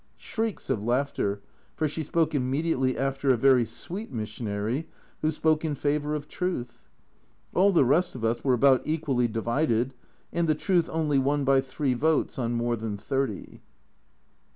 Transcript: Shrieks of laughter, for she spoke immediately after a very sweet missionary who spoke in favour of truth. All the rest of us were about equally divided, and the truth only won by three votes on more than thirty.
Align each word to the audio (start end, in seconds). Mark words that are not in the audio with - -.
Shrieks 0.17 0.67
of 0.71 0.83
laughter, 0.83 1.43
for 1.75 1.87
she 1.87 2.01
spoke 2.01 2.33
immediately 2.33 2.97
after 2.97 3.29
a 3.31 3.37
very 3.37 3.65
sweet 3.65 4.11
missionary 4.11 4.87
who 5.21 5.29
spoke 5.29 5.63
in 5.63 5.75
favour 5.75 6.15
of 6.15 6.27
truth. 6.27 6.87
All 7.53 7.71
the 7.71 7.85
rest 7.85 8.15
of 8.15 8.25
us 8.25 8.43
were 8.43 8.55
about 8.55 8.81
equally 8.83 9.27
divided, 9.27 9.93
and 10.33 10.47
the 10.49 10.55
truth 10.55 10.89
only 10.91 11.19
won 11.19 11.43
by 11.43 11.61
three 11.61 11.93
votes 11.93 12.39
on 12.39 12.53
more 12.53 12.75
than 12.75 12.97
thirty. 12.97 13.61